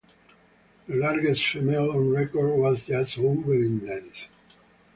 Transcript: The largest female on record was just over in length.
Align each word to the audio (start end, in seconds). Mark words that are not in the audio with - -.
The 0.87 0.95
largest 0.95 1.45
female 1.45 1.91
on 1.91 2.09
record 2.09 2.55
was 2.57 2.85
just 2.85 3.19
over 3.19 3.53
in 3.53 3.85
length. 3.85 4.29